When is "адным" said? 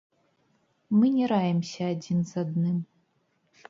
2.47-2.85